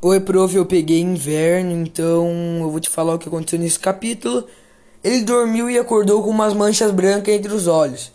Oi, 0.00 0.20
prof, 0.20 0.54
eu 0.54 0.64
peguei 0.64 1.00
inverno, 1.00 1.72
então 1.72 2.60
eu 2.60 2.70
vou 2.70 2.78
te 2.78 2.88
falar 2.88 3.14
o 3.14 3.18
que 3.18 3.26
aconteceu 3.26 3.58
nesse 3.58 3.80
capítulo. 3.80 4.44
Ele 5.02 5.22
dormiu 5.22 5.68
e 5.68 5.76
acordou 5.76 6.22
com 6.22 6.30
umas 6.30 6.54
manchas 6.54 6.92
brancas 6.92 7.34
entre 7.34 7.52
os 7.52 7.66
olhos. 7.66 8.12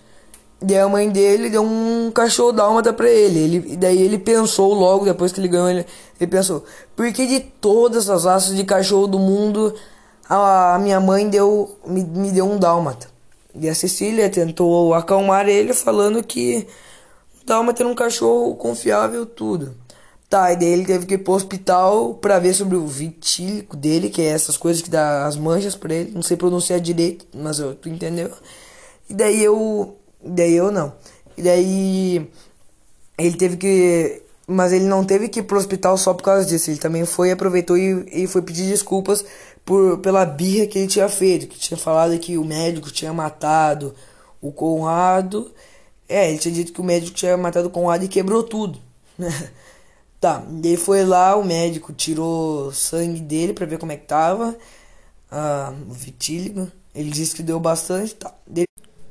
Daí 0.61 0.77
a 0.77 0.87
mãe 0.87 1.09
dele 1.09 1.49
deu 1.49 1.61
um 1.61 2.09
cachorro 2.09 2.53
dálmata 2.53 2.93
pra 2.93 3.09
ele. 3.09 3.37
ele. 3.37 3.75
Daí 3.75 4.01
ele 4.01 4.17
pensou 4.17 4.73
logo, 4.73 5.03
depois 5.03 5.33
que 5.33 5.41
ele 5.41 5.49
ganhou, 5.49 5.69
ele, 5.69 5.85
ele 6.21 6.31
pensou: 6.31 6.63
por 6.95 7.11
que 7.11 7.27
de 7.27 7.41
todas 7.41 8.09
as 8.09 8.23
raças 8.23 8.55
de 8.55 8.63
cachorro 8.63 9.07
do 9.07 9.19
mundo 9.19 9.75
a, 10.29 10.75
a 10.75 10.79
minha 10.79 11.01
mãe 11.01 11.29
deu, 11.29 11.77
me, 11.85 12.01
me 12.01 12.31
deu 12.31 12.49
um 12.49 12.57
dálmata? 12.57 13.09
E 13.53 13.67
a 13.67 13.75
Cecília 13.75 14.29
tentou 14.29 14.93
acalmar 14.93 15.49
ele, 15.49 15.73
falando 15.73 16.23
que 16.23 16.65
dálmata 17.45 17.83
era 17.83 17.89
um 17.89 17.95
cachorro 17.95 18.55
confiável, 18.55 19.25
tudo. 19.25 19.82
Tá, 20.33 20.51
e 20.51 20.55
daí 20.55 20.69
ele 20.69 20.83
teve 20.83 21.05
que 21.05 21.13
ir 21.13 21.19
pro 21.19 21.33
hospital 21.33 22.15
pra 22.15 22.39
ver 22.39 22.55
sobre 22.55 22.75
o 22.75 22.87
vitílico 22.87 23.77
dele, 23.77 24.09
que 24.09 24.19
é 24.19 24.29
essas 24.29 24.57
coisas 24.57 24.81
que 24.81 24.89
dá 24.89 25.27
as 25.27 25.37
manchas 25.37 25.75
pra 25.75 25.93
ele. 25.93 26.09
Não 26.09 26.23
sei 26.23 26.35
pronunciar 26.35 26.79
direito, 26.79 27.27
mas 27.35 27.59
eu, 27.59 27.75
tu 27.75 27.87
entendeu? 27.87 28.31
E 29.07 29.13
daí 29.13 29.43
eu. 29.43 29.95
Daí 30.25 30.55
eu 30.55 30.71
não. 30.71 30.91
E 31.37 31.43
daí. 31.43 32.27
Ele 33.15 33.37
teve 33.37 33.57
que. 33.57 34.23
Mas 34.47 34.73
ele 34.73 34.85
não 34.85 35.05
teve 35.05 35.29
que 35.29 35.41
ir 35.41 35.43
pro 35.43 35.55
hospital 35.55 35.99
só 35.99 36.15
por 36.15 36.23
causa 36.23 36.47
disso. 36.47 36.71
Ele 36.71 36.79
também 36.79 37.05
foi, 37.05 37.29
aproveitou 37.29 37.77
e, 37.77 38.23
e 38.23 38.25
foi 38.25 38.41
pedir 38.41 38.67
desculpas 38.67 39.23
por, 39.63 39.99
pela 39.99 40.25
birra 40.25 40.65
que 40.65 40.79
ele 40.79 40.87
tinha 40.87 41.07
feito. 41.09 41.45
Que 41.45 41.59
tinha 41.59 41.77
falado 41.77 42.17
que 42.17 42.39
o 42.39 42.43
médico 42.43 42.89
tinha 42.89 43.13
matado 43.13 43.93
o 44.41 44.51
Conrado. 44.51 45.51
É, 46.09 46.27
ele 46.27 46.39
tinha 46.39 46.55
dito 46.55 46.73
que 46.73 46.81
o 46.81 46.83
médico 46.83 47.15
tinha 47.15 47.37
matado 47.37 47.67
o 47.67 47.71
Conrado 47.71 48.03
e 48.03 48.07
quebrou 48.07 48.41
tudo. 48.41 48.79
Tá, 50.23 50.41
ele 50.63 50.77
foi 50.77 51.03
lá, 51.03 51.35
o 51.35 51.43
médico 51.43 51.91
tirou 51.91 52.71
sangue 52.71 53.19
dele 53.19 53.51
para 53.51 53.65
ver 53.65 53.77
como 53.77 53.91
é 53.91 53.97
que 53.97 54.05
tava. 54.05 54.55
Ah, 55.29 55.73
o 55.85 55.91
vitíligo. 55.91 56.71
Ele 56.95 57.09
disse 57.09 57.35
que 57.35 57.43
deu 57.43 57.59
bastante, 57.59 58.15
tá. 58.15 58.33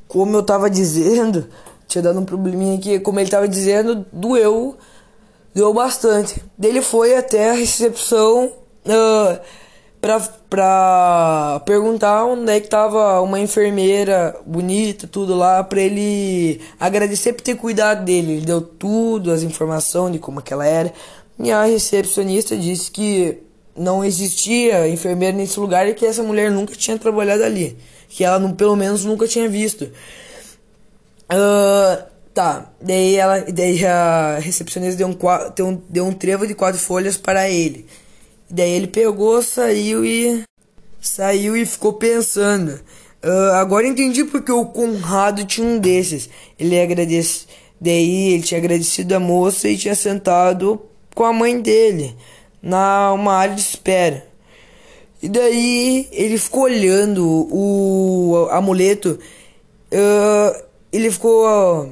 Como 0.09 0.35
eu 0.35 0.43
tava 0.43 0.71
dizendo, 0.71 1.47
tinha 1.87 2.01
dado 2.01 2.19
um 2.19 2.25
probleminha 2.25 2.79
aqui, 2.79 2.99
como 2.99 3.21
ele 3.21 3.29
tava 3.29 3.47
dizendo, 3.47 4.07
doeu, 4.11 4.75
doeu 5.55 5.75
bastante. 5.75 6.43
Ele 6.59 6.81
foi 6.81 7.15
até 7.15 7.51
a 7.51 7.53
recepção 7.53 8.51
pra, 10.03 10.21
pra 10.51 11.63
perguntar 11.65 12.25
onde 12.25 12.51
é 12.51 12.61
que 12.61 12.69
tava 12.69 13.21
uma 13.21 13.39
enfermeira 13.39 14.37
bonita, 14.45 15.07
tudo 15.07 15.37
lá, 15.37 15.63
pra 15.63 15.81
ele 15.81 16.61
agradecer 16.79 17.33
por 17.33 17.43
ter 17.43 17.55
cuidado 17.55 18.05
dele. 18.05 18.33
Ele 18.33 18.45
deu 18.45 18.61
tudo, 18.61 19.31
as 19.31 19.45
informações 19.45 20.13
de 20.13 20.19
como 20.19 20.43
que 20.43 20.53
ela 20.53 20.67
era. 20.67 20.93
E 21.39 21.53
a 21.53 21.65
recepcionista 21.65 22.57
disse 22.57 22.91
que 22.91 23.39
não 23.77 24.05
existia 24.05 24.89
enfermeira 24.89 25.37
nesse 25.37 25.59
lugar 25.59 25.89
e 25.89 25.95
que 25.95 26.05
essa 26.05 26.23
mulher 26.23 26.51
nunca 26.51 26.75
tinha 26.75 26.99
trabalhado 26.99 27.45
ali. 27.45 27.79
Que 28.09 28.25
ela, 28.25 28.41
pelo 28.55 28.75
menos, 28.75 29.05
nunca 29.05 29.27
tinha 29.29 29.49
visto. 29.49 29.85
Uh, 31.33 32.03
tá, 32.35 32.73
daí, 32.81 33.15
ela, 33.15 33.41
daí 33.41 33.87
a 33.87 34.39
recepcionista 34.41 34.99
deu 34.99 35.09
um, 35.09 35.17
deu 35.55 35.67
um, 35.67 35.83
deu 35.89 36.07
um 36.07 36.13
trevo 36.13 36.47
de 36.47 36.55
quatro 36.55 36.81
folhas 36.81 37.17
para 37.17 37.49
ele. 37.49 37.87
Daí 38.53 38.73
ele 38.73 38.87
pegou, 38.87 39.43
saiu 39.43 40.05
e. 40.05 40.45
Saiu 41.01 41.57
e 41.57 41.65
ficou 41.65 41.95
pensando. 41.95 42.79
Uh, 43.25 43.53
agora 43.55 43.87
entendi 43.87 44.25
porque 44.25 44.53
o 44.53 44.67
Conrado 44.67 45.47
tinha 45.47 45.67
um 45.67 45.79
desses. 45.79 46.29
Ele 46.59 46.79
agradece. 46.79 47.47
Daí 47.81 48.35
ele 48.35 48.43
tinha 48.43 48.59
agradecido 48.59 49.15
a 49.15 49.19
moça 49.19 49.71
e 49.71 49.79
tinha 49.79 49.95
sentado 49.95 50.83
com 51.15 51.25
a 51.25 51.33
mãe 51.33 51.59
dele 51.63 52.15
na 52.63 53.11
uma 53.15 53.33
área 53.33 53.55
de 53.55 53.63
espera. 53.63 54.27
E 55.23 55.31
daí 55.31 56.07
ele 56.13 56.37
ficou 56.37 56.65
olhando 56.65 57.49
o 57.51 58.49
amuleto. 58.51 59.19
Uh, 59.91 60.63
ele 60.93 61.11
ficou 61.11 61.47
uh, 61.87 61.89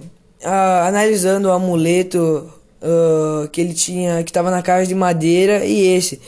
analisando 0.87 1.49
o 1.49 1.53
amuleto 1.53 2.53
que 3.53 3.61
ele 3.61 3.75
tinha, 3.75 4.23
que 4.25 4.31
estava 4.31 4.51
na 4.51 4.63
caixa 4.63 4.87
de 4.87 4.95
madeira 4.95 5.65
e 5.65 5.87
esse. 5.97 6.21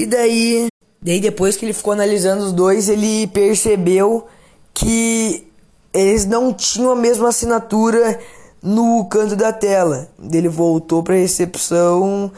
E 0.00 0.06
daí, 0.06 0.68
daí 1.02 1.20
depois 1.20 1.58
que 1.58 1.66
ele 1.66 1.74
ficou 1.74 1.92
analisando 1.92 2.42
os 2.42 2.54
dois, 2.54 2.88
ele 2.88 3.26
percebeu 3.26 4.26
que 4.72 5.46
eles 5.92 6.24
não 6.24 6.54
tinham 6.54 6.92
a 6.92 6.96
mesma 6.96 7.28
assinatura 7.28 8.18
no 8.62 9.04
canto 9.10 9.36
da 9.36 9.52
tela. 9.52 10.08
Ele 10.32 10.48
voltou 10.48 11.02
para 11.02 11.16
a 11.16 11.18
recepção 11.18 12.32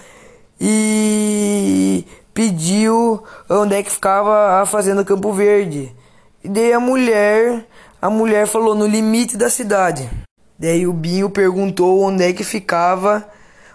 e 0.61 2.05
pediu 2.34 3.23
onde 3.49 3.77
é 3.77 3.83
que 3.84 3.93
ficava 3.93 4.61
a 4.61 4.67
fazenda 4.67 5.05
Campo 5.05 5.33
Verde. 5.33 5.94
E 6.43 6.49
daí 6.49 6.73
a 6.73 6.81
mulher, 6.81 7.65
a 8.00 8.11
mulher 8.11 8.49
falou 8.49 8.75
no 8.75 8.89
limite 8.89 9.37
da 9.37 9.49
cidade. 9.49 10.11
Daí 10.59 10.84
o 10.84 10.93
Binho 10.93 11.31
perguntou 11.31 12.00
onde 12.00 12.25
é 12.25 12.33
que 12.33 12.43
ficava 12.43 13.25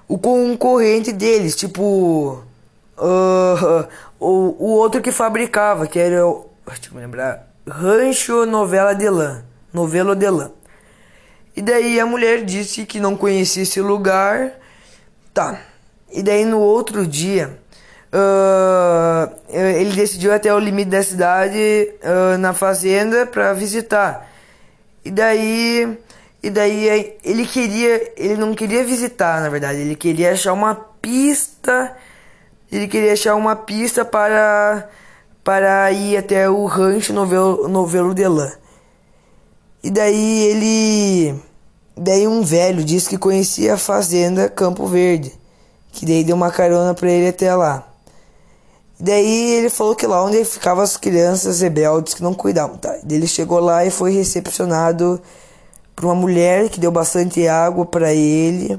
o 0.09 0.17
concorrente 0.17 1.13
deles, 1.13 1.55
tipo 1.55 2.43
Uh, 2.97 3.87
o, 4.19 4.55
o 4.57 4.69
outro 4.71 5.01
que 5.01 5.11
fabricava, 5.11 5.85
que 5.85 5.99
era 5.99 6.25
o. 6.25 6.49
Deixa 6.65 6.89
eu 6.89 6.95
me 6.95 7.01
lembrar. 7.01 7.47
Rancho 7.67 8.45
Novela 8.45 8.93
de 8.93 9.09
Lã. 9.09 9.43
Novelo 9.71 10.15
de 10.15 10.29
Lã. 10.29 10.51
E 11.55 11.61
daí 11.61 11.99
a 11.99 12.05
mulher 12.05 12.43
disse 12.43 12.85
que 12.85 12.99
não 12.99 13.15
conhecia 13.15 13.63
esse 13.63 13.81
lugar. 13.81 14.53
Tá. 15.33 15.59
E 16.11 16.23
daí 16.23 16.45
no 16.45 16.59
outro 16.59 17.05
dia. 17.05 17.59
Uh, 18.07 19.35
ele 19.49 19.93
decidiu 19.93 20.33
até 20.33 20.53
o 20.53 20.57
limite 20.57 20.89
da 20.89 21.03
cidade 21.03 21.93
uh, 22.01 22.37
na 22.37 22.53
fazenda 22.53 23.25
para 23.27 23.53
visitar. 23.53 24.27
E 25.05 25.11
daí. 25.11 25.97
E 26.41 26.49
daí 26.49 27.17
ele 27.23 27.45
queria. 27.45 28.13
Ele 28.17 28.37
não 28.37 28.53
queria 28.55 28.83
visitar, 28.83 29.41
na 29.41 29.49
verdade. 29.49 29.79
Ele 29.79 29.95
queria 29.95 30.31
achar 30.31 30.53
uma 30.53 30.73
pista 31.01 31.95
ele 32.71 32.87
queria 32.87 33.13
achar 33.13 33.35
uma 33.35 33.55
pista 33.55 34.03
para 34.03 34.87
para 35.43 35.89
ir 35.93 36.17
até 36.17 36.49
o 36.49 36.65
rancho 36.65 37.13
Novelo, 37.13 37.69
Novelo 37.69 38.13
de 38.13 38.27
Lã. 38.27 38.51
E 39.81 39.89
daí 39.89 40.43
ele 40.43 41.41
daí 41.95 42.27
um 42.27 42.41
velho 42.41 42.83
disse 42.83 43.09
que 43.09 43.17
conhecia 43.17 43.75
a 43.75 43.77
fazenda 43.77 44.49
Campo 44.49 44.85
Verde, 44.85 45.33
que 45.91 46.05
daí 46.05 46.23
deu 46.23 46.35
uma 46.35 46.51
carona 46.51 46.93
para 46.93 47.09
ele 47.09 47.29
até 47.29 47.55
lá. 47.55 47.87
E 48.99 49.03
daí 49.03 49.51
ele 49.53 49.69
falou 49.69 49.95
que 49.95 50.05
lá 50.05 50.23
onde 50.23 50.43
ficavam 50.43 50.83
as 50.83 50.97
crianças 50.97 51.61
rebeldes 51.61 52.13
que 52.13 52.23
não 52.23 52.33
cuidavam, 52.33 52.77
tá? 52.77 52.97
Daí 53.03 53.17
ele 53.17 53.27
chegou 53.27 53.59
lá 53.59 53.85
e 53.85 53.89
foi 53.89 54.11
recepcionado 54.11 55.21
por 55.95 56.05
uma 56.05 56.15
mulher 56.15 56.67
que 56.69 56.79
deu 56.79 56.91
bastante 56.91 57.47
água 57.47 57.85
para 57.85 58.13
ele 58.13 58.77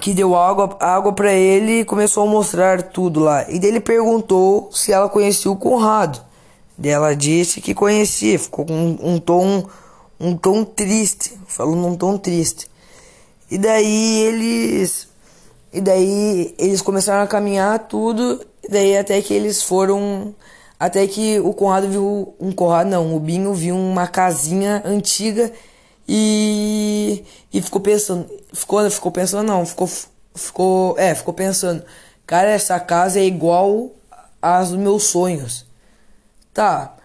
que 0.00 0.12
deu 0.12 0.36
água, 0.36 0.76
água 0.80 1.12
para 1.12 1.32
ele 1.32 1.80
e 1.80 1.84
começou 1.84 2.24
a 2.24 2.30
mostrar 2.30 2.82
tudo 2.82 3.20
lá. 3.20 3.50
E 3.50 3.58
dele 3.58 3.80
perguntou 3.80 4.68
se 4.72 4.92
ela 4.92 5.08
conhecia 5.08 5.50
o 5.50 5.56
Conrado. 5.56 6.20
Ela 6.82 7.14
disse 7.14 7.60
que 7.60 7.74
conhecia, 7.74 8.38
ficou 8.38 8.64
com 8.64 8.72
um, 8.72 9.14
um 9.14 9.18
tom 9.18 9.64
um 10.20 10.36
tom 10.36 10.64
triste, 10.64 11.38
falou 11.46 11.76
num 11.76 11.96
tom 11.96 12.18
triste. 12.18 12.68
E 13.50 13.56
daí 13.56 14.20
eles 14.24 15.08
e 15.72 15.80
daí 15.80 16.54
eles 16.58 16.82
começaram 16.82 17.22
a 17.22 17.26
caminhar 17.26 17.78
tudo, 17.80 18.40
e 18.62 18.68
daí 18.68 18.96
até 18.96 19.20
que 19.20 19.32
eles 19.32 19.62
foram 19.62 20.34
até 20.78 21.06
que 21.06 21.38
o 21.40 21.52
Conrado 21.52 21.88
viu 21.88 22.34
um 22.40 22.52
Conrado 22.52 22.90
não, 22.90 23.14
o 23.14 23.20
Binho 23.20 23.54
viu 23.54 23.76
uma 23.76 24.06
casinha 24.06 24.82
antiga 24.84 25.52
e, 26.08 27.22
e 27.52 27.60
ficou 27.60 27.82
pensando, 27.82 28.26
ficou, 28.52 28.90
ficou 28.90 29.12
pensando 29.12 29.46
não, 29.46 29.66
ficou, 29.66 29.88
ficou, 30.34 30.98
é, 30.98 31.14
ficou 31.14 31.34
pensando, 31.34 31.84
cara, 32.26 32.48
essa 32.48 32.80
casa 32.80 33.20
é 33.20 33.24
igual 33.24 33.90
às 34.40 34.70
dos 34.70 34.78
meus 34.78 35.04
sonhos. 35.04 35.66
Tá, 36.54 36.96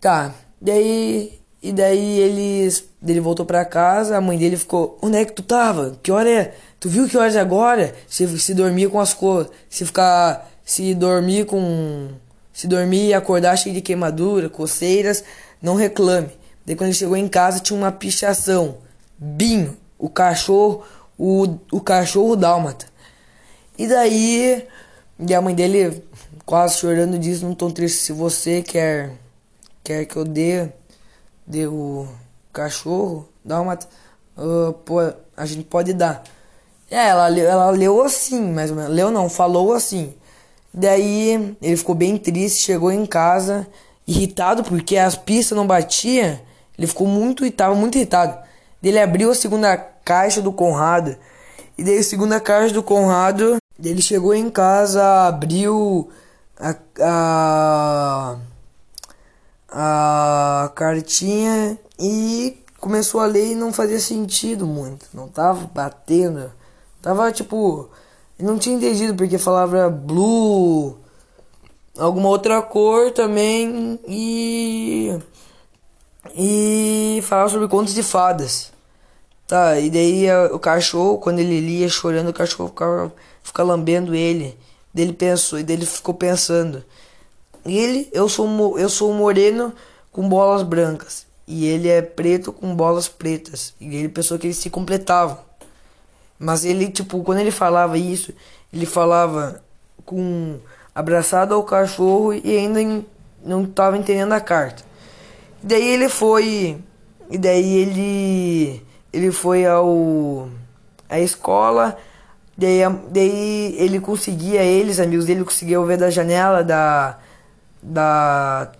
tá, 0.00 0.34
daí, 0.60 1.38
e 1.62 1.72
daí 1.72 2.18
eles, 2.18 2.88
ele 3.06 3.20
voltou 3.20 3.44
pra 3.44 3.66
casa, 3.66 4.16
a 4.16 4.20
mãe 4.20 4.38
dele 4.38 4.56
ficou, 4.56 4.98
onde 5.02 5.18
é 5.18 5.24
que 5.24 5.32
tu 5.32 5.42
tava? 5.42 5.98
Que 6.02 6.10
hora 6.10 6.30
é? 6.30 6.54
Tu 6.80 6.88
viu 6.88 7.06
que 7.08 7.18
horas 7.18 7.36
é 7.36 7.40
agora? 7.40 7.94
Se, 8.08 8.38
se 8.38 8.54
dormir 8.54 8.90
com 8.90 8.98
as 8.98 9.12
cores, 9.12 9.50
se 9.68 9.84
ficar, 9.84 10.50
se 10.64 10.94
dormir 10.94 11.44
com, 11.44 12.08
se 12.52 12.66
dormir 12.66 13.08
e 13.08 13.14
acordar 13.14 13.56
cheio 13.58 13.74
de 13.74 13.82
queimadura, 13.82 14.48
coceiras, 14.48 15.22
não 15.60 15.74
reclame. 15.74 16.30
Daí 16.66 16.74
quando 16.74 16.88
ele 16.88 16.98
chegou 16.98 17.16
em 17.16 17.28
casa 17.28 17.60
tinha 17.60 17.78
uma 17.78 17.92
pichação. 17.92 18.78
Binho, 19.16 19.76
o 19.96 20.10
cachorro, 20.10 20.82
o, 21.16 21.56
o 21.70 21.80
cachorro 21.80 22.34
dálmata. 22.34 22.86
E 23.78 23.86
daí, 23.86 24.66
e 25.18 25.34
a 25.34 25.40
mãe 25.40 25.54
dele 25.54 26.02
quase 26.44 26.78
chorando 26.78 27.18
disse 27.18 27.44
num 27.44 27.54
tom 27.54 27.70
triste, 27.70 27.98
se 27.98 28.12
você 28.12 28.62
quer 28.62 29.12
quer 29.84 30.04
que 30.04 30.16
eu 30.16 30.24
dê, 30.24 30.68
dê 31.46 31.68
o 31.68 32.08
cachorro 32.52 33.28
dálmata, 33.44 33.86
uh, 34.36 34.72
pô, 34.72 34.98
a 35.36 35.46
gente 35.46 35.62
pode 35.62 35.92
dar. 35.92 36.24
É, 36.90 37.08
ela, 37.08 37.38
ela 37.38 37.70
leu 37.70 38.02
assim, 38.02 38.40
mais 38.52 38.70
ou 38.70 38.76
menos. 38.76 38.92
Leu 38.92 39.12
não, 39.12 39.28
falou 39.28 39.72
assim. 39.72 40.12
Daí 40.74 41.56
ele 41.62 41.76
ficou 41.76 41.94
bem 41.94 42.16
triste, 42.16 42.64
chegou 42.64 42.90
em 42.90 43.06
casa, 43.06 43.66
irritado 44.06 44.64
porque 44.64 44.96
as 44.96 45.14
pistas 45.14 45.56
não 45.56 45.66
batiam. 45.66 46.38
Ele 46.76 46.86
ficou 46.86 47.06
muito, 47.06 47.44
estava 47.44 47.74
muito 47.74 47.96
irritado. 47.96 48.38
Ele 48.82 48.98
abriu 48.98 49.30
a 49.30 49.34
segunda 49.34 49.76
caixa 49.76 50.40
do 50.40 50.52
Conrado. 50.52 51.16
E 51.76 51.82
daí 51.82 51.98
a 51.98 52.02
segunda 52.02 52.40
caixa 52.40 52.72
do 52.72 52.82
Conrado, 52.82 53.56
ele 53.82 54.00
chegou 54.00 54.34
em 54.34 54.48
casa, 54.48 55.26
abriu 55.26 56.08
a, 56.58 56.74
a, 57.00 58.36
a 59.68 60.72
cartinha 60.74 61.78
e 61.98 62.56
começou 62.80 63.20
a 63.20 63.26
ler 63.26 63.52
e 63.52 63.54
não 63.54 63.72
fazia 63.72 64.00
sentido 64.00 64.66
muito. 64.66 65.06
Não 65.12 65.28
tava 65.28 65.68
batendo. 65.74 66.52
Tava 67.02 67.30
tipo. 67.32 67.88
Não 68.38 68.58
tinha 68.58 68.76
entendido 68.76 69.14
porque 69.14 69.38
falava 69.38 69.88
blue, 69.88 70.96
alguma 71.98 72.28
outra 72.28 72.60
cor 72.62 73.10
também 73.12 73.98
e. 74.06 75.18
E 76.36 77.20
falava 77.22 77.48
sobre 77.48 77.68
contos 77.68 77.94
de 77.94 78.02
fadas. 78.02 78.72
Tá, 79.46 79.78
e 79.78 79.88
daí 79.88 80.26
o 80.52 80.58
cachorro, 80.58 81.18
quando 81.18 81.38
ele 81.38 81.60
lia 81.60 81.88
chorando, 81.88 82.28
o 82.28 82.32
cachorro 82.32 82.68
ficava, 82.68 83.12
ficava 83.42 83.70
lambendo 83.70 84.14
ele. 84.14 84.58
Dele 84.92 85.12
pensou, 85.12 85.58
e 85.58 85.62
dele 85.62 85.86
ficou 85.86 86.14
pensando. 86.14 86.84
Ele, 87.64 88.08
eu 88.12 88.28
sou 88.28 88.78
eu 88.78 88.88
sou 88.88 89.12
moreno 89.12 89.72
com 90.12 90.28
bolas 90.28 90.62
brancas 90.62 91.26
e 91.46 91.66
ele 91.66 91.88
é 91.88 92.02
preto 92.02 92.52
com 92.52 92.74
bolas 92.74 93.08
pretas. 93.08 93.74
E 93.80 93.94
ele 93.96 94.08
pensou 94.08 94.38
que 94.38 94.46
eles 94.46 94.56
se 94.56 94.68
completavam. 94.68 95.38
Mas 96.38 96.64
ele, 96.64 96.90
tipo, 96.90 97.22
quando 97.22 97.38
ele 97.38 97.50
falava 97.50 97.96
isso, 97.96 98.32
ele 98.72 98.84
falava 98.84 99.62
com 100.04 100.58
abraçado 100.94 101.54
ao 101.54 101.62
cachorro 101.62 102.34
e 102.34 102.56
ainda 102.56 103.04
não 103.44 103.64
estava 103.64 103.96
entendendo 103.96 104.32
a 104.32 104.40
carta. 104.40 104.85
Daí 105.66 105.82
ele 105.82 106.08
foi, 106.08 106.78
e 107.28 107.36
daí 107.36 107.76
ele 107.78 108.86
ele 109.12 109.32
foi 109.32 109.66
ao 109.66 110.48
à 111.08 111.18
escola, 111.18 111.96
daí, 112.56 112.82
daí 113.10 113.74
ele 113.76 113.98
conseguia 113.98 114.62
eles, 114.62 115.00
amigos 115.00 115.26
dele 115.26 115.42
conseguiam 115.42 115.84
ver 115.84 115.98
da 115.98 116.08
janela 116.08 116.62
da 116.62 117.18
da 117.82 118.70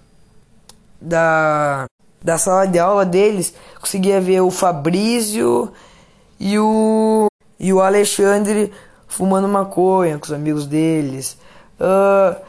da 1.00 1.86
da 2.22 2.38
sala 2.38 2.66
de 2.68 2.78
aula 2.78 3.04
deles, 3.04 3.52
conseguia 3.80 4.20
ver 4.20 4.42
o 4.42 4.50
Fabrício 4.52 5.72
e 6.38 6.56
o 6.56 7.26
e 7.58 7.72
o 7.72 7.80
Alexandre 7.80 8.72
fumando 9.08 9.48
maconha 9.48 10.18
com 10.18 10.24
os 10.26 10.32
amigos 10.32 10.66
deles. 10.68 11.36
Uh, 11.80 12.40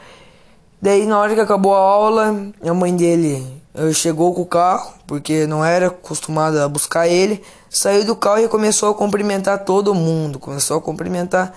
daí 0.80 1.06
na 1.06 1.18
hora 1.18 1.34
que 1.34 1.40
acabou 1.40 1.74
a 1.74 1.80
aula, 1.80 2.52
a 2.64 2.74
mãe 2.74 2.94
dele 2.94 3.58
chegou 3.92 4.34
com 4.34 4.42
o 4.42 4.46
carro, 4.46 4.94
porque 5.06 5.46
não 5.46 5.64
era 5.64 5.88
acostumada 5.88 6.64
a 6.64 6.68
buscar 6.68 7.06
ele, 7.08 7.42
saiu 7.70 8.04
do 8.04 8.16
carro 8.16 8.40
e 8.40 8.48
começou 8.48 8.90
a 8.90 8.94
cumprimentar 8.94 9.64
todo 9.64 9.94
mundo, 9.94 10.38
começou 10.38 10.78
a 10.78 10.80
cumprimentar 10.80 11.54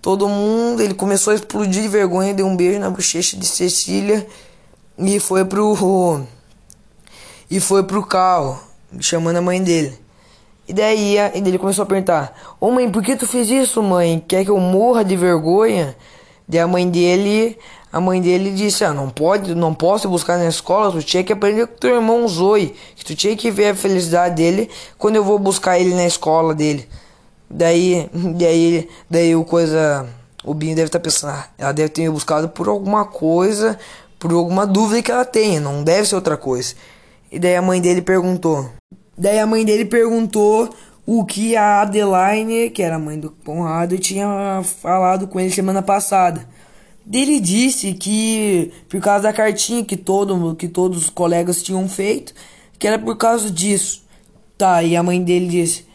todo 0.00 0.28
mundo, 0.28 0.82
ele 0.82 0.94
começou 0.94 1.32
a 1.32 1.36
explodir 1.36 1.82
de 1.82 1.88
vergonha, 1.88 2.32
deu 2.32 2.46
um 2.46 2.56
beijo 2.56 2.78
na 2.78 2.90
bochecha 2.90 3.36
de 3.36 3.46
Cecília 3.46 4.26
e 4.96 5.20
foi 5.20 5.44
pro 5.44 6.26
e 7.50 7.60
foi 7.60 7.82
pro 7.82 8.04
carro, 8.04 8.60
chamando 9.00 9.36
a 9.36 9.42
mãe 9.42 9.62
dele. 9.62 9.98
E 10.68 10.72
daí 10.72 11.16
ele 11.34 11.58
começou 11.58 11.84
a 11.84 11.86
perguntar: 11.86 12.56
Ô 12.60 12.70
mãe, 12.70 12.90
por 12.90 13.02
que 13.02 13.16
tu 13.16 13.26
fez 13.26 13.48
isso, 13.48 13.82
mãe? 13.82 14.22
Quer 14.28 14.44
que 14.44 14.50
eu 14.50 14.58
morra 14.58 15.02
de 15.02 15.16
vergonha? 15.16 15.96
Daí 16.46 16.60
a 16.60 16.66
mãe 16.66 16.88
dele, 16.88 17.58
a 17.92 18.00
mãe 18.00 18.20
dele 18.20 18.50
disse: 18.50 18.84
Ah, 18.84 18.92
não 18.92 19.08
pode, 19.08 19.54
não 19.54 19.74
posso 19.74 20.08
buscar 20.08 20.38
na 20.38 20.46
escola, 20.46 20.92
tu 20.92 21.02
tinha 21.02 21.24
que 21.24 21.32
aprender 21.32 21.66
com 21.66 21.76
teu 21.76 21.96
irmão 21.96 22.26
Zoe, 22.28 22.74
que 22.94 23.04
tu 23.04 23.14
tinha 23.14 23.36
que 23.36 23.50
ver 23.50 23.70
a 23.70 23.74
felicidade 23.74 24.34
dele 24.34 24.68
quando 24.98 25.16
eu 25.16 25.24
vou 25.24 25.38
buscar 25.38 25.78
ele 25.78 25.94
na 25.94 26.06
escola 26.06 26.54
dele. 26.54 26.88
Daí, 27.48 28.08
daí, 28.12 28.88
daí 29.08 29.34
o 29.34 29.44
coisa, 29.44 30.06
o 30.44 30.52
Binho 30.52 30.76
deve 30.76 30.88
estar 30.88 30.98
tá 30.98 31.02
pensando, 31.02 31.30
ah, 31.30 31.48
ela 31.56 31.72
deve 31.72 31.88
ter 31.88 32.02
me 32.02 32.10
buscado 32.10 32.48
por 32.48 32.68
alguma 32.68 33.04
coisa, 33.06 33.78
por 34.18 34.32
alguma 34.32 34.66
dúvida 34.66 35.02
que 35.02 35.10
ela 35.10 35.24
tenha, 35.24 35.60
não 35.60 35.82
deve 35.82 36.06
ser 36.06 36.14
outra 36.14 36.36
coisa. 36.36 36.74
E 37.30 37.38
daí 37.38 37.56
a 37.56 37.62
mãe 37.62 37.80
dele 37.80 38.02
perguntou: 38.02 38.68
Daí 39.16 39.38
a 39.38 39.46
mãe 39.46 39.64
dele 39.64 39.84
perguntou 39.84 40.68
o 41.06 41.24
que 41.24 41.56
a 41.56 41.82
Adeline, 41.82 42.70
que 42.70 42.82
era 42.82 42.96
a 42.96 42.98
mãe 42.98 43.18
do 43.18 43.30
Conrado, 43.30 43.98
tinha 43.98 44.62
falado 44.62 45.26
com 45.26 45.40
ele 45.40 45.50
semana 45.50 45.82
passada. 45.82 46.46
Ele 47.12 47.40
disse 47.40 47.94
que 47.94 48.70
por 48.88 49.00
causa 49.00 49.24
da 49.24 49.32
cartinha 49.32 49.84
que 49.84 49.96
todo 49.96 50.54
que 50.54 50.68
todos 50.68 51.04
os 51.04 51.10
colegas 51.10 51.62
tinham 51.62 51.88
feito, 51.88 52.34
que 52.78 52.86
era 52.86 52.98
por 52.98 53.16
causa 53.16 53.50
disso. 53.50 54.04
Tá, 54.58 54.82
e 54.82 54.96
a 54.96 55.02
mãe 55.02 55.22
dele 55.22 55.46
disse: 55.48 55.86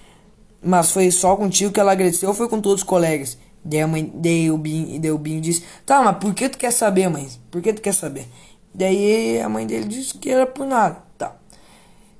"Mas 0.61 0.91
foi 0.91 1.11
só 1.11 1.35
contigo 1.35 1.71
que 1.71 1.79
ela 1.79 1.91
agradeceu 1.91 2.29
ou 2.29 2.35
foi 2.35 2.49
com 2.49 2.59
todos 2.59 2.81
os 2.81 2.83
colegas?" 2.83 3.37
Daí 3.63 3.81
a 3.81 3.87
mãe, 3.87 4.11
daí 4.15 4.51
o 4.51 4.57
Binho, 4.57 4.99
daí 4.99 5.11
o 5.11 5.17
Binho 5.17 5.41
disse: 5.41 5.63
"Tá, 5.85 6.01
mas 6.03 6.17
por 6.17 6.33
que 6.33 6.49
tu 6.49 6.57
quer 6.57 6.71
saber, 6.71 7.09
mãe? 7.09 7.27
Por 7.51 7.61
que 7.61 7.73
tu 7.73 7.81
quer 7.81 7.93
saber?" 7.93 8.25
Daí 8.73 9.39
a 9.39 9.47
mãe 9.47 9.67
dele 9.67 9.85
disse 9.85 10.17
que 10.17 10.29
era 10.29 10.47
por 10.47 10.65
nada. 10.65 11.03
Tá. 11.17 11.35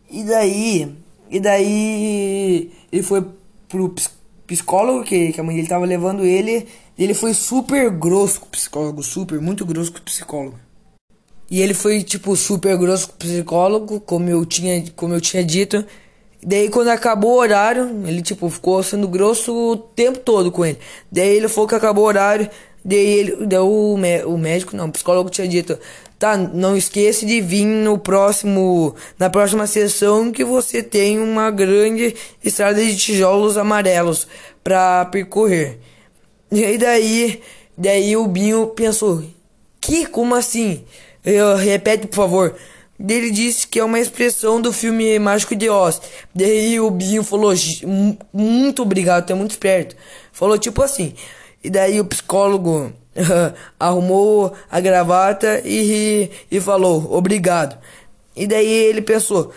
E 0.09 0.23
daí, 0.23 0.95
e 1.29 1.39
daí 1.39 2.71
ele 2.91 3.03
foi 3.03 3.25
pro 3.67 3.89
psicólogo 3.89 4.22
que, 5.03 5.31
que 5.31 5.39
a 5.39 5.43
mãe 5.43 5.55
dele 5.55 5.67
tava 5.67 5.85
levando 5.85 6.25
ele. 6.25 6.67
Ele 6.97 7.13
foi 7.13 7.33
super 7.33 7.89
grosso 7.89 8.41
com 8.41 8.45
o 8.45 8.49
psicólogo, 8.49 9.01
super, 9.03 9.39
muito 9.41 9.65
grosso 9.65 9.91
com 9.91 9.99
o 9.99 10.03
psicólogo. 10.03 10.59
E 11.49 11.61
ele 11.61 11.73
foi 11.73 12.03
tipo 12.03 12.35
super 12.35 12.77
grosso 12.77 13.09
com 13.09 13.15
o 13.15 13.17
psicólogo, 13.17 13.99
como 13.99 14.29
eu 14.29 14.45
tinha, 14.45 14.83
como 14.95 15.13
eu 15.13 15.21
tinha 15.21 15.43
dito. 15.43 15.85
Daí 16.45 16.69
quando 16.69 16.89
acabou 16.89 17.31
o 17.31 17.39
horário, 17.39 18.03
ele 18.05 18.21
tipo 18.21 18.49
ficou 18.49 18.83
sendo 18.83 19.07
grosso 19.07 19.53
o 19.53 19.77
tempo 19.77 20.19
todo 20.19 20.51
com 20.51 20.65
ele. 20.65 20.77
Daí 21.11 21.37
ele 21.37 21.47
falou 21.47 21.67
que 21.67 21.75
acabou 21.75 22.03
o 22.03 22.07
horário, 22.07 22.49
daí 22.83 22.97
ele, 22.97 23.45
daí 23.45 23.59
o, 23.59 23.95
o 23.95 24.37
médico, 24.37 24.75
não, 24.75 24.87
o 24.87 24.91
psicólogo 24.91 25.29
tinha 25.29 25.47
dito: 25.47 25.77
Tá, 26.23 26.37
não 26.37 26.77
esqueça 26.77 27.25
de 27.25 27.41
vir 27.41 27.65
no 27.65 27.97
próximo, 27.97 28.95
na 29.19 29.29
próxima 29.29 29.67
sessão 29.67 30.31
que 30.31 30.43
você 30.45 30.81
tem 30.81 31.19
uma 31.19 31.51
grande 31.51 32.15
estrada 32.41 32.81
de 32.81 32.95
tijolos 32.95 33.57
amarelos 33.57 34.25
para 34.63 35.03
percorrer. 35.05 35.79
E 36.49 36.63
aí 36.63 36.77
daí, 36.77 37.41
daí 37.77 38.15
o 38.15 38.25
Binho 38.25 38.67
pensou: 38.67 39.21
"Que 39.81 40.05
como 40.05 40.33
assim?" 40.33 40.85
Eu, 41.25 41.57
repete, 41.57 42.07
por 42.07 42.15
favor. 42.15 42.55
Ele 42.99 43.29
disse 43.29 43.67
que 43.67 43.79
é 43.79 43.83
uma 43.83 43.99
expressão 43.99 44.61
do 44.61 44.71
filme 44.71 45.19
Mágico 45.19 45.55
de 45.55 45.69
Oz. 45.69 46.01
Daí 46.33 46.79
o 46.79 46.89
Binho 46.89 47.23
falou: 47.23 47.53
"Muito 48.31 48.81
obrigado, 48.81 49.25
tu 49.25 49.33
é 49.33 49.35
muito 49.35 49.51
esperto." 49.51 49.93
Falou 50.31 50.57
tipo 50.57 50.81
assim. 50.81 51.13
E 51.63 51.69
daí 51.69 51.99
o 51.99 52.05
psicólogo 52.05 52.91
arrumou 53.79 54.53
a 54.69 54.79
gravata 54.79 55.61
e, 55.63 56.29
e 56.51 56.59
falou 56.59 57.13
obrigado. 57.13 57.77
E 58.35 58.45
daí 58.47 58.67
ele 58.67 59.01
pensou: 59.01 59.53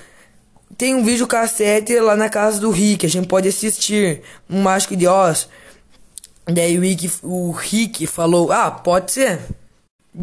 tem 0.76 0.94
um 0.94 1.02
vídeo 1.02 1.26
cassete 1.26 1.98
lá 1.98 2.14
na 2.14 2.28
casa 2.28 2.60
do 2.60 2.70
Rick, 2.70 3.06
a 3.06 3.08
gente 3.08 3.26
pode 3.26 3.48
assistir 3.48 4.22
um 4.48 4.62
Mágico 4.62 4.96
de 4.96 5.06
Oz. 5.06 5.48
Daí 6.46 6.78
o 6.78 6.80
Rick, 6.80 7.10
o 7.22 7.50
Rick 7.50 8.06
falou: 8.06 8.52
ah, 8.52 8.70
pode 8.70 9.12
ser. 9.12 9.40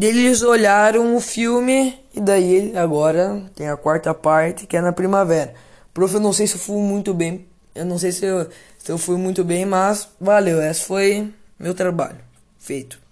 Eles 0.00 0.42
olharam 0.42 1.14
o 1.14 1.20
filme 1.20 1.96
e 2.14 2.20
daí 2.20 2.76
agora 2.76 3.42
tem 3.54 3.68
a 3.68 3.76
quarta 3.76 4.12
parte 4.12 4.66
que 4.66 4.76
é 4.76 4.80
na 4.80 4.92
primavera. 4.92 5.54
Prof, 5.92 6.14
eu 6.14 6.20
não 6.20 6.32
sei 6.32 6.46
se 6.48 6.54
eu 6.54 6.58
fui 6.58 6.82
muito 6.82 7.14
bem, 7.14 7.46
eu 7.74 7.84
não 7.84 7.96
sei 7.96 8.10
se 8.10 8.24
eu, 8.24 8.48
se 8.76 8.90
eu 8.90 8.98
fui 8.98 9.16
muito 9.16 9.44
bem, 9.44 9.64
mas 9.64 10.08
valeu, 10.20 10.60
esse 10.60 10.84
foi 10.84 11.32
meu 11.58 11.74
trabalho 11.74 12.18
feito. 12.58 13.03